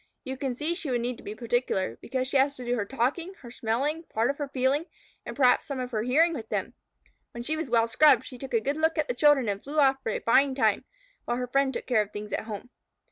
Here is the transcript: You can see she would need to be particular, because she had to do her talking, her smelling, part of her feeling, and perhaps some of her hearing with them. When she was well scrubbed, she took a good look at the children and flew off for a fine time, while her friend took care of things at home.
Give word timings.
You 0.23 0.35
can 0.35 0.55
see 0.55 0.73
she 0.73 0.89
would 0.89 1.01
need 1.01 1.17
to 1.17 1.23
be 1.23 1.35
particular, 1.35 1.95
because 2.01 2.27
she 2.27 2.35
had 2.37 2.49
to 2.53 2.65
do 2.65 2.75
her 2.75 2.85
talking, 2.85 3.35
her 3.41 3.51
smelling, 3.51 4.01
part 4.09 4.31
of 4.31 4.39
her 4.39 4.47
feeling, 4.47 4.87
and 5.27 5.35
perhaps 5.35 5.67
some 5.67 5.79
of 5.79 5.91
her 5.91 6.01
hearing 6.01 6.33
with 6.33 6.49
them. 6.49 6.73
When 7.33 7.43
she 7.43 7.55
was 7.55 7.69
well 7.69 7.85
scrubbed, 7.87 8.25
she 8.25 8.39
took 8.39 8.55
a 8.55 8.61
good 8.61 8.77
look 8.77 8.97
at 8.97 9.07
the 9.07 9.13
children 9.13 9.47
and 9.47 9.63
flew 9.63 9.77
off 9.79 9.97
for 10.01 10.09
a 10.09 10.17
fine 10.19 10.55
time, 10.55 10.85
while 11.25 11.37
her 11.37 11.45
friend 11.45 11.71
took 11.71 11.85
care 11.85 12.01
of 12.01 12.09
things 12.11 12.33
at 12.33 12.45
home. 12.45 12.71